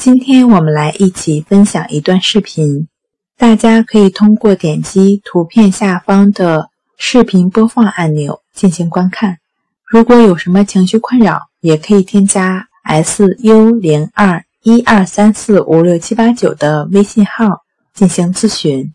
[0.00, 2.88] 今天我们来一起分享一段视频，
[3.36, 9.36] 大家可以通过点击图片下方的视频播放按钮进行观看。
[9.84, 17.60] 如果有什么情绪困扰，也可以添加 s u 零二一二三四五六七八九的微信号
[17.92, 18.94] 进行咨询。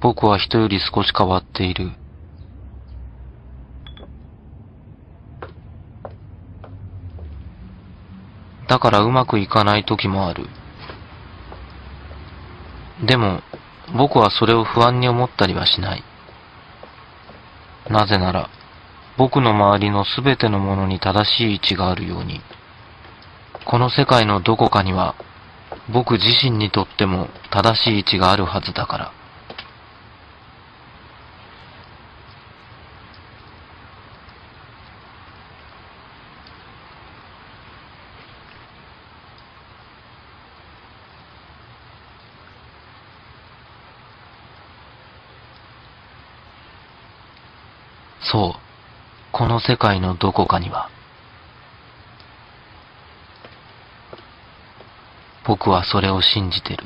[0.00, 1.92] 僕は人より少し変わっている。
[8.66, 10.46] だからうまくいかない時もある。
[13.04, 13.42] でも、
[13.96, 16.04] 僕はそれを不安に思ったりはしない。
[17.90, 18.48] なぜなら、
[19.18, 22.40] 僕の周りのすべてのものに正しい位置があるように、
[23.66, 25.14] この世界のどこかには、
[25.92, 29.19] 僕自身にとっても正しい位置があるはずだから。
[48.30, 48.60] そう、
[49.32, 50.88] この世界のどこかには。
[55.46, 56.84] 僕はそれを信じてる。